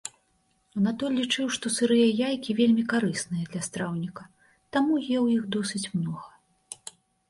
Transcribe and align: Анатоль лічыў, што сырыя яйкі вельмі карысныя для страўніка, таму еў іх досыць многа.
Анатоль 0.79 1.13
лічыў, 1.19 1.45
што 1.57 1.65
сырыя 1.75 2.07
яйкі 2.29 2.57
вельмі 2.61 2.87
карысныя 2.95 3.45
для 3.55 3.61
страўніка, 3.71 4.29
таму 4.75 4.93
еў 5.23 5.33
іх 5.39 5.43
досыць 5.57 5.89
многа. 5.97 6.87